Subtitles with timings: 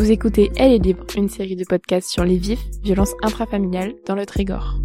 [0.00, 4.14] Vous écoutez Elle est libre, une série de podcasts sur les vifs, violences intrafamiliales dans
[4.14, 4.76] le Trégor.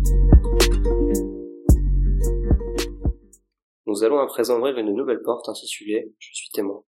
[3.86, 6.84] Nous allons à présent ouvrir une nouvelle porte intitulée Je suis témoin.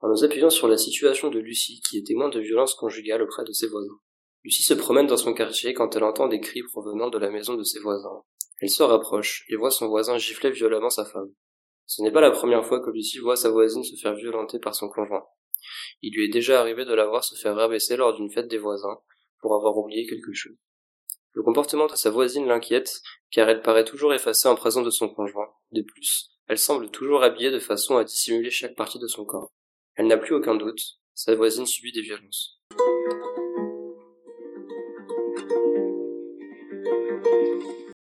[0.00, 3.44] En nous appuyant sur la situation de Lucie, qui est témoin de violences conjugales auprès
[3.44, 4.00] de ses voisins.
[4.42, 7.54] Lucie se promène dans son quartier quand elle entend des cris provenant de la maison
[7.54, 8.24] de ses voisins.
[8.60, 11.30] Elle se rapproche et voit son voisin gifler violemment sa femme.
[11.86, 14.74] Ce n'est pas la première fois que Lucie voit sa voisine se faire violenter par
[14.74, 15.22] son conjoint.
[16.02, 18.58] Il lui est déjà arrivé de la voir se faire rabaisser lors d'une fête des
[18.58, 18.98] voisins,
[19.40, 20.56] pour avoir oublié quelque chose.
[21.32, 25.08] Le comportement de sa voisine l'inquiète, car elle paraît toujours effacée en présence de son
[25.08, 25.48] conjoint.
[25.70, 29.50] De plus, elle semble toujours habillée de façon à dissimuler chaque partie de son corps.
[29.94, 32.60] Elle n'a plus aucun doute, sa voisine subit des violences.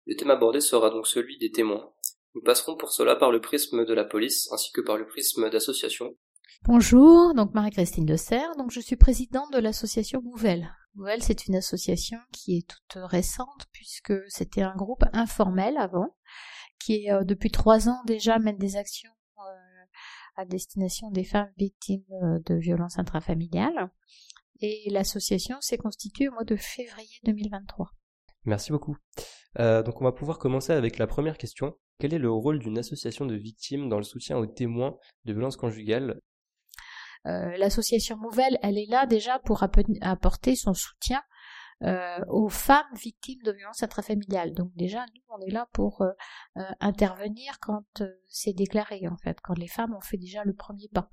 [0.06, 1.92] Le thème abordé sera donc celui des témoins.
[2.36, 5.50] Nous passerons pour cela par le prisme de la police ainsi que par le prisme
[5.50, 6.16] d'associations
[6.66, 10.74] Bonjour, donc Marie-Christine Serre, donc je suis présidente de l'association Nouvelle.
[10.96, 16.16] Nouvelle, c'est une association qui est toute récente puisque c'était un groupe informel avant,
[16.80, 19.86] qui euh, depuis trois ans déjà mène des actions euh,
[20.38, 23.92] à destination des femmes victimes euh, de violences intrafamiliales.
[24.62, 27.92] Et l'association s'est constituée au mois de février 2023.
[28.46, 28.96] Merci beaucoup.
[29.58, 31.76] donc on va pouvoir commencer avec la première question.
[32.00, 35.58] Quel est le rôle d'une association de victimes dans le soutien aux témoins de violences
[35.58, 36.22] conjugales
[37.26, 41.22] l'association Nouvelle, elle est là déjà pour apporter son soutien
[41.84, 44.54] euh, aux femmes victimes de violences intrafamiliales.
[44.54, 46.12] Donc déjà, nous, on est là pour euh,
[46.80, 51.10] intervenir quand c'est déclaré, en fait, quand les femmes ont fait déjà le premier pas.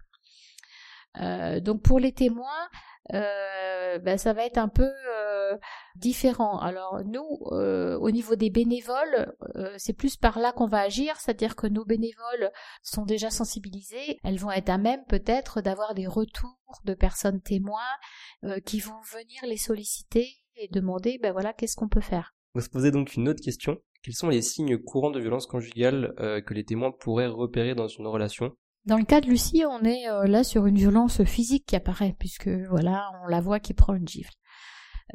[1.61, 2.69] donc pour les témoins,
[3.09, 4.91] ben, ça va être un peu
[5.97, 6.59] différents.
[6.59, 11.17] Alors nous, euh, au niveau des bénévoles, euh, c'est plus par là qu'on va agir,
[11.17, 12.51] c'est-à-dire que nos bénévoles
[12.83, 17.81] sont déjà sensibilisés, elles vont être à même peut-être d'avoir des retours de personnes témoins
[18.45, 22.35] euh, qui vont venir les solliciter et demander, ben voilà, qu'est-ce qu'on peut faire.
[22.55, 23.79] Vous se posez donc une autre question.
[24.03, 26.15] Quels sont les signes courants de violence conjugale
[26.47, 28.57] que les témoins pourraient repérer dans une relation?
[28.87, 32.49] Dans le cas de Lucie, on est là sur une violence physique qui apparaît, puisque
[32.49, 34.33] voilà, on la voit qui prend une gifle.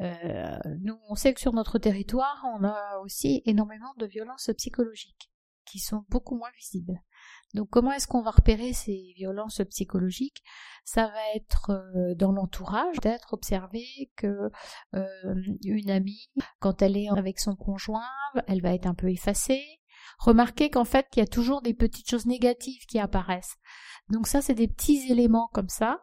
[0.00, 5.30] Euh, nous, on sait que sur notre territoire, on a aussi énormément de violences psychologiques
[5.64, 7.02] qui sont beaucoup moins visibles.
[7.54, 10.42] Donc comment est-ce qu'on va repérer ces violences psychologiques?
[10.84, 13.84] Ça va être euh, dans l'entourage, d'être observé
[14.16, 14.50] que
[14.94, 16.28] euh, une amie,
[16.60, 18.08] quand elle est avec son conjoint,
[18.46, 19.64] elle va être un peu effacée.
[20.18, 23.56] Remarquez qu'en fait, il y a toujours des petites choses négatives qui apparaissent.
[24.08, 26.00] Donc ça, c'est des petits éléments comme ça.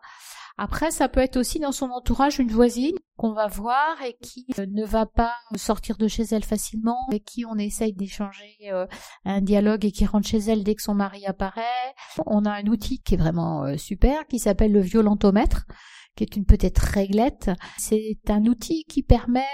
[0.58, 4.46] Après, ça peut être aussi dans son entourage une voisine qu'on va voir et qui
[4.60, 8.86] euh, ne va pas sortir de chez elle facilement, avec qui on essaye d'échanger euh,
[9.26, 11.64] un dialogue et qui rentre chez elle dès que son mari apparaît.
[12.28, 15.66] On a un outil qui est vraiment euh, super, qui s'appelle le violentomètre
[16.16, 17.50] qui est une petite réglette.
[17.80, 19.48] C'est un outil qui permet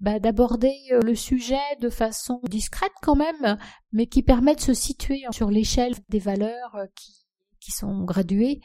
[0.00, 3.56] bah, d'aborder le sujet de façon discrète quand même,
[3.92, 7.24] mais qui permet de se situer sur l'échelle des valeurs qui,
[7.58, 8.60] qui sont graduées.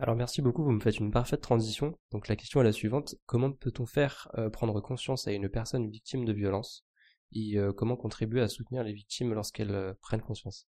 [0.00, 1.98] Alors merci beaucoup, vous me faites une parfaite transition.
[2.12, 5.90] Donc la question est la suivante, comment peut-on faire euh, prendre conscience à une personne
[5.90, 6.84] victime de violence?
[7.32, 10.68] Et euh, comment contribuer à soutenir les victimes lorsqu'elles euh, prennent conscience?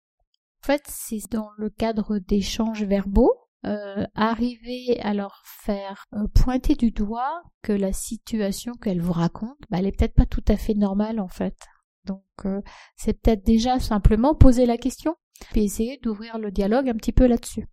[0.65, 3.33] En fait, c'est dans le cadre d'échanges verbaux,
[4.15, 9.87] arriver à leur faire pointer du doigt que la situation qu'elles vous racontent, bah, elle
[9.87, 11.67] est peut-être pas tout à fait normale en fait.
[12.05, 12.23] Donc
[12.97, 15.17] c'est peut-être déjà simplement poser la question,
[15.51, 17.69] puis essayer d'ouvrir le dialogue un petit peu là-dessus.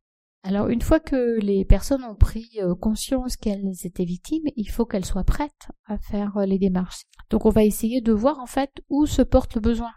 [0.47, 4.85] Alors une fois que les personnes ont pris euh, conscience qu'elles étaient victimes, il faut
[4.85, 7.01] qu'elles soient prêtes à faire euh, les démarches.
[7.31, 9.89] Donc on va essayer de voir en fait où se porte le besoin.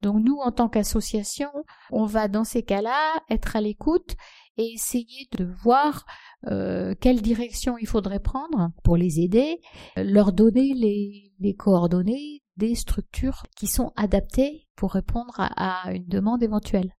[0.00, 1.48] Donc nous, en tant qu'association,
[1.90, 4.14] on va dans ces cas-là être à l'écoute
[4.58, 6.06] et essayer de voir
[6.46, 9.60] euh, quelle direction il faudrait prendre pour les aider,
[9.96, 16.92] leur donner les, coordonnées des structures qui sont adaptées pour répondre à une demande éventuelle.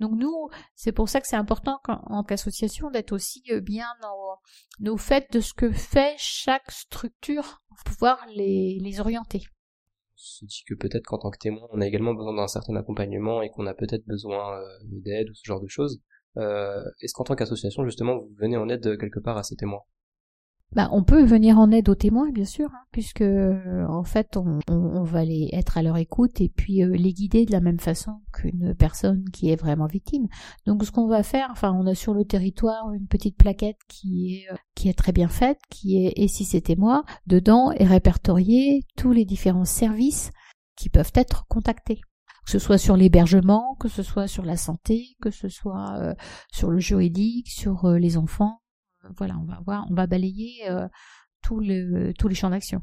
[0.00, 3.86] Donc nous, c'est pour ça que c'est important en qu'association d'être aussi euh, bien
[4.80, 9.42] nos faits de ce que fait chaque structure pour pouvoir les, les orienter.
[10.16, 13.42] Se dit que peut-être qu'en tant que témoin, on a également besoin d'un certain accompagnement
[13.42, 16.00] et qu'on a peut-être besoin euh, d'aide ou ce genre de choses.
[16.36, 19.82] Euh, est-ce qu'en tant qu'association, justement, vous venez en aide quelque part à ces témoins?
[20.72, 24.36] Bah, on peut venir en aide aux témoins, bien sûr, hein, puisque euh, en fait,
[24.36, 27.60] on, on, va les être à leur écoute et puis euh, les guider de la
[27.60, 30.28] même façon qu'une personne qui est vraiment victime.
[30.66, 34.36] Donc, ce qu'on va faire, enfin, on a sur le territoire une petite plaquette qui
[34.36, 37.86] est euh, qui est très bien faite, qui est et si c'était moi, dedans est
[37.86, 40.30] répertorié tous les différents services
[40.76, 42.00] qui peuvent être contactés.
[42.44, 46.14] Que ce soit sur l'hébergement, que ce soit sur la santé, que ce soit
[46.50, 48.60] sur le juridique, sur les enfants,
[49.16, 50.68] voilà, on va voir, on va balayer
[51.42, 52.82] tous les champs d'action.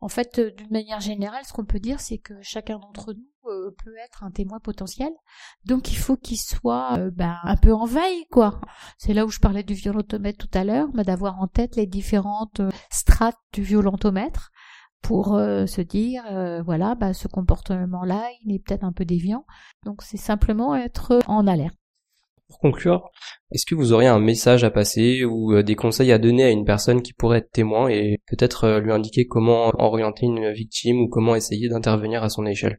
[0.00, 3.96] En fait, d'une manière générale, ce qu'on peut dire, c'est que chacun d'entre nous peut
[4.04, 5.10] être un témoin potentiel.
[5.64, 8.60] Donc, il faut qu'il soit ben, un peu en veille, quoi.
[8.96, 11.86] C'est là où je parlais du violentomètre tout à l'heure, mais d'avoir en tête les
[11.86, 12.60] différentes
[12.90, 14.50] strates du violentomètre
[15.02, 19.04] pour euh, se dire euh, voilà bah, ce comportement là il est peut-être un peu
[19.04, 19.44] déviant
[19.84, 21.77] donc c'est simplement être en alerte
[22.48, 23.10] pour conclure
[23.50, 26.50] est-ce que vous auriez un message à passer ou euh, des conseils à donner à
[26.50, 31.08] une personne qui pourrait être témoin et peut-être lui indiquer comment orienter une victime ou
[31.08, 32.78] comment essayer d'intervenir à son échelle?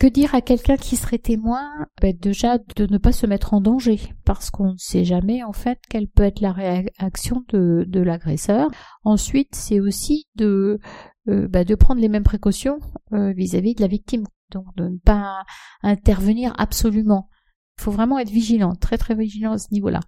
[0.00, 1.68] Que dire à quelqu'un qui serait témoin?
[2.00, 5.52] Bah, Déjà de ne pas se mettre en danger, parce qu'on ne sait jamais en
[5.52, 8.70] fait quelle peut être la réaction de, l'agresseur.
[9.04, 10.78] Ensuite, c'est aussi de
[11.28, 12.78] euh, bah, de prendre les mêmes précautions
[13.12, 15.44] euh, vis-à-vis de la victime, donc de ne pas
[15.82, 17.28] intervenir absolument.
[17.80, 20.00] Il faut vraiment être vigilant, très très vigilant à ce niveau-là.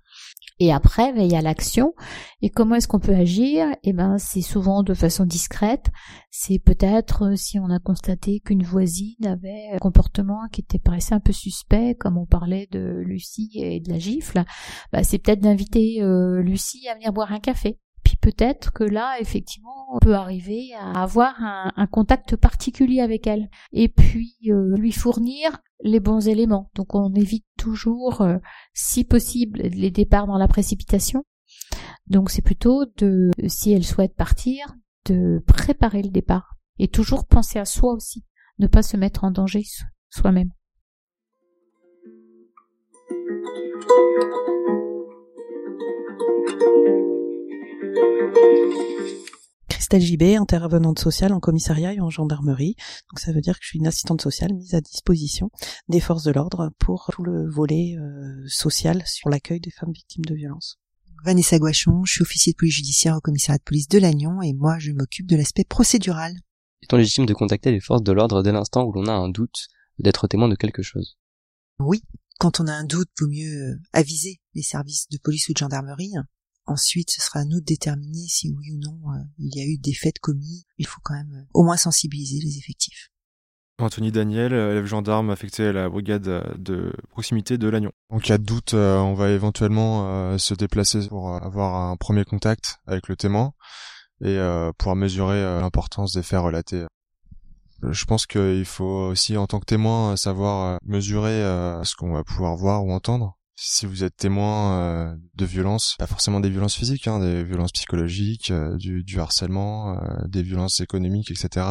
[0.59, 1.95] Et après, ben, il y a l'action.
[2.43, 3.67] Et comment est-ce qu'on peut agir?
[3.83, 5.87] Eh ben, c'est souvent de façon discrète.
[6.31, 11.15] C'est peut-être euh, si on a constaté qu'une voisine avait un comportement qui était paraissait
[11.15, 14.45] un peu suspect, comme on parlait de Lucie et de la gifle,
[14.93, 16.01] ben, c'est peut-être d'inviter
[16.43, 17.79] Lucie à venir boire un café
[18.17, 23.49] peut-être que là, effectivement, on peut arriver à avoir un, contact particulier avec elle.
[23.73, 26.71] Et puis euh, lui fournir les bons éléments.
[26.75, 28.39] Donc on évite toujours, euh,
[28.73, 31.25] si possible, les départs dans la précipitation.
[32.07, 34.75] Donc c'est plutôt de, si elle souhaite partir,
[35.07, 36.57] de préparer le départ.
[36.79, 38.25] Et toujours penser à soi aussi,
[38.59, 39.65] ne pas se mettre en danger
[40.09, 40.51] soi-même.
[49.69, 52.77] Christelle Gibet, intervenante sociale en commissariat et en gendarmerie.
[53.11, 55.51] Donc ça veut dire que je suis une assistante sociale mise à disposition
[55.89, 60.25] des forces de l'ordre pour tout le volet euh, social sur l'accueil des femmes victimes
[60.25, 60.79] de violences.
[61.25, 64.55] Vanessa Guachon, je suis officier de police judiciaire au commissariat de police de Lannion et
[64.55, 66.35] moi je m'occupe de l'aspect procédural.
[66.83, 69.69] Est-on légitime de contacter les forces de l'ordre dès l'instant où l'on a un doute
[69.99, 71.17] d'être témoin de quelque chose?
[71.79, 72.03] Oui,
[72.39, 76.13] quand on a un doute, vaut mieux aviser les services de police ou de gendarmerie
[76.67, 79.65] Ensuite, ce sera à nous de déterminer si oui ou non euh, il y a
[79.65, 80.65] eu des faits commis.
[80.79, 83.11] Il faut quand même euh, au moins sensibiliser les effectifs.
[83.79, 87.91] Anthony Daniel, euh, élève gendarme affecté à la brigade de proximité de Lannion.
[88.11, 93.09] En cas de doute, on va éventuellement se déplacer pour avoir un premier contact avec
[93.09, 93.55] le témoin
[94.21, 94.39] et
[94.79, 96.85] pouvoir mesurer l'importance des faits relatés.
[97.83, 101.41] Je pense qu'il faut aussi, en tant que témoin, savoir mesurer
[101.83, 106.07] ce qu'on va pouvoir voir ou entendre si vous êtes témoin euh, de violences, pas
[106.07, 111.31] forcément des violences physiques, hein, des violences psychologiques, euh, du, harcèlement, euh, des violences économiques,
[111.31, 111.67] etc.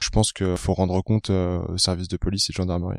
[0.00, 2.98] je pense qu'il faut rendre compte aux services de police et de gendarmerie.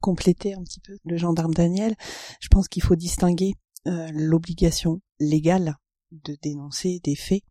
[0.00, 1.94] Compléter un petit peu le gendarme Daniel,
[2.40, 3.54] je pense qu'il faut distinguer
[3.86, 5.76] l'obligation légale
[6.10, 7.42] de dénoncer des faits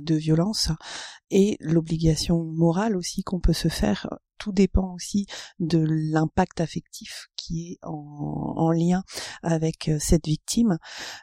[0.00, 0.70] de violence
[1.30, 4.08] et l'obligation morale aussi qu'on peut se faire
[4.42, 5.26] tout dépend aussi
[5.60, 9.04] de l'impact affectif qui est en, lien
[9.42, 10.78] avec euh, cette victime,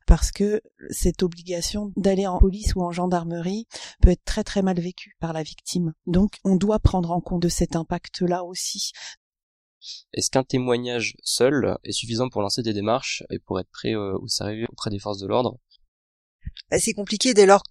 [0.07, 3.68] parce que cette obligation d'aller en police ou en gendarmerie
[4.01, 5.94] peut être très très mal vécue par la victime.
[6.06, 8.92] Donc on doit prendre en compte de cet impact-là aussi.
[10.13, 14.18] Est-ce qu'un témoignage seul est suffisant pour lancer des démarches et pour être prêt euh,
[14.18, 15.57] au sérieux auprès des forces de l'ordre?
[16.71, 17.64] Bah, C'est compliqué dès lors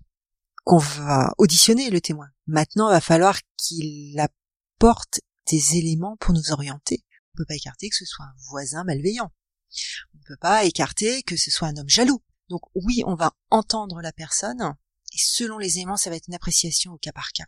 [0.68, 2.28] qu'on va auditionner le témoin.
[2.46, 5.20] Maintenant, il va falloir qu'il apporte
[5.50, 7.06] des éléments pour nous orienter.
[7.10, 9.32] On ne peut pas écarter que ce soit un voisin malveillant.
[10.14, 12.22] On ne peut pas écarter que ce soit un homme jaloux.
[12.50, 16.34] Donc oui, on va entendre la personne, et selon les éléments, ça va être une
[16.34, 17.46] appréciation au cas par cas.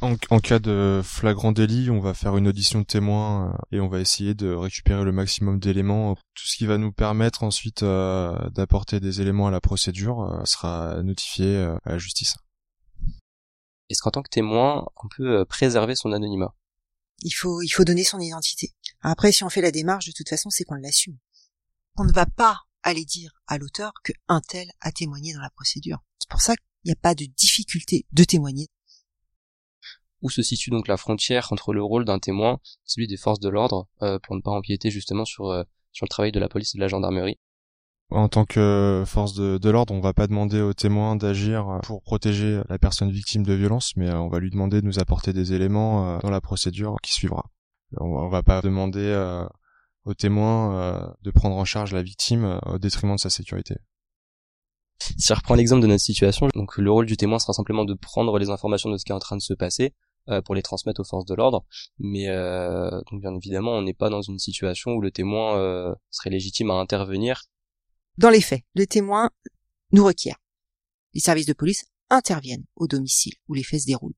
[0.00, 3.88] En, cas de flagrant délit, on va faire une audition de témoin euh, et on
[3.88, 6.14] va essayer de récupérer le maximum d'éléments.
[6.14, 10.44] Tout ce qui va nous permettre ensuite euh, d'apporter des éléments à la procédure euh,
[10.44, 12.36] sera notifié à la justice.
[13.90, 16.54] Est-ce qu'en tant que témoin, on peut préserver son anonymat?
[17.22, 18.74] Il faut, il faut donner son identité.
[19.00, 21.18] Après, si on fait la démarche, de toute façon, c'est qu'on l'assume.
[21.96, 25.50] On ne va pas aller dire à l'auteur que un tel a témoigné dans la
[25.50, 26.02] procédure.
[26.18, 28.68] C'est pour ça qu'il n'y a pas de difficulté de témoigner.
[30.22, 33.48] Où se situe donc la frontière entre le rôle d'un témoin, celui des forces de
[33.48, 36.74] l'ordre, euh, pour ne pas empiéter justement sur, euh, sur le travail de la police
[36.74, 37.38] et de la gendarmerie?
[38.14, 42.60] En tant que force de, l'ordre, on va pas demander au témoin d'agir pour protéger
[42.68, 45.52] la personne victime de violence, mais euh, on va lui demander de nous apporter des
[45.52, 47.50] éléments euh, dans la procédure qui suivra.
[47.98, 49.44] On va pas demander euh,
[50.04, 53.76] au témoin de prendre en charge la victime au détriment de sa sécurité.
[55.00, 57.94] Si je reprends l'exemple de notre situation, donc le rôle du témoin sera simplement de
[57.94, 59.94] prendre les informations de ce qui est en train de se passer
[60.44, 61.64] pour les transmettre aux forces de l'ordre,
[61.98, 62.26] mais
[63.10, 66.74] donc bien évidemment on n'est pas dans une situation où le témoin serait légitime à
[66.74, 67.44] intervenir
[68.16, 69.30] dans les faits, le témoin
[69.92, 70.36] nous requiert.
[71.12, 74.16] les services de police interviennent au domicile où les faits se déroulent.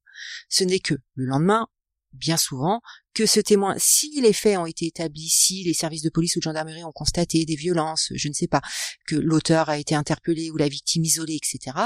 [0.48, 1.68] Ce n'est que le lendemain
[2.16, 2.80] bien souvent
[3.14, 6.40] que ce témoin, si les faits ont été établis, si les services de police ou
[6.40, 8.60] de gendarmerie ont constaté des violences, je ne sais pas,
[9.06, 11.76] que l'auteur a été interpellé ou la victime isolée, etc.,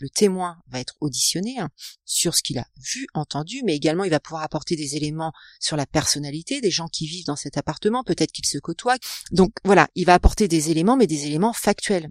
[0.00, 1.70] le témoin va être auditionné hein,
[2.04, 5.76] sur ce qu'il a vu, entendu, mais également il va pouvoir apporter des éléments sur
[5.76, 8.98] la personnalité des gens qui vivent dans cet appartement, peut-être qu'ils se côtoient.
[9.30, 12.08] Donc voilà, il va apporter des éléments, mais des éléments factuels.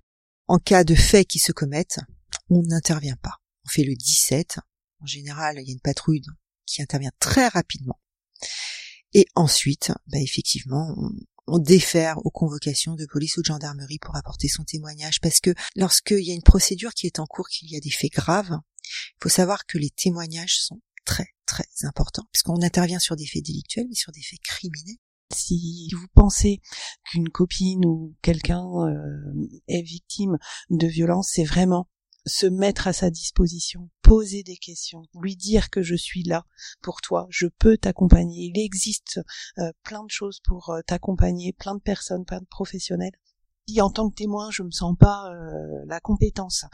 [0.48, 2.00] En cas de faits qui se commettent,
[2.50, 3.38] on n'intervient pas.
[3.66, 4.60] On fait le 17.
[5.02, 6.22] En général, il y a une patrouille
[6.72, 8.00] qui intervient très rapidement.
[9.14, 10.96] Et ensuite, bah effectivement,
[11.48, 15.54] on, défère aux convocations de police ou de gendarmerie pour apporter son témoignage, parce que
[15.76, 18.58] lorsqu'il y a une procédure qui est en cours, qu'il y a des faits graves,
[18.84, 23.44] il faut savoir que les témoignages sont très très importants, puisqu'on intervient sur des faits
[23.44, 24.96] délictuels, mais sur des faits criminels.
[25.34, 26.62] Si vous pensez
[27.06, 30.38] qu'une copine ou quelqu'un euh, est victime
[30.70, 31.90] de violence, c'est vraiment
[32.26, 36.46] se mettre à sa disposition, poser des questions, lui dire que je suis là
[36.82, 38.52] pour toi, je peux t'accompagner.
[38.54, 39.22] Il existe
[39.58, 43.14] euh, plein de choses pour euh, t'accompagner, plein de personnes, plein de professionnels.
[43.70, 46.66] Si en tant que témoin, je me sens pas euh, la compétence,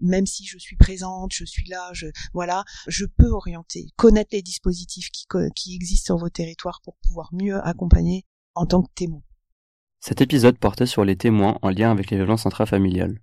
[0.00, 4.40] même si je suis présente, je suis là, je voilà, je peux orienter, connaître les
[4.40, 9.20] dispositifs qui, qui existent sur vos territoires pour pouvoir mieux accompagner en tant que témoin.
[10.00, 13.20] Cet épisode portait sur les témoins en lien avec les violences intrafamiliales.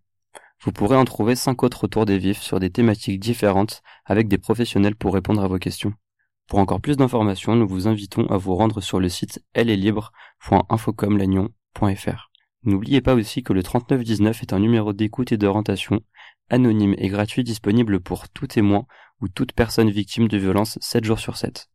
[0.63, 4.37] Vous pourrez en trouver cinq autres autour des vifs sur des thématiques différentes avec des
[4.37, 5.91] professionnels pour répondre à vos questions.
[6.47, 12.31] Pour encore plus d'informations, nous vous invitons à vous rendre sur le site ellestlibre.infocomlagnon.fr.
[12.63, 15.99] N'oubliez pas aussi que le 3919 est un numéro d'écoute et d'orientation
[16.49, 18.85] anonyme et gratuit disponible pour tout témoin
[19.19, 21.67] ou toute personne victime de violence 7 jours sur 7.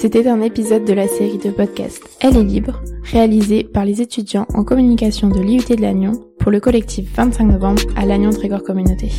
[0.00, 2.80] C'était un épisode de la série de podcasts Elle est libre,
[3.12, 7.82] réalisé par les étudiants en communication de l'IUT de Lannion pour le collectif 25 novembre
[7.96, 9.10] à Lannion Trégor Communauté.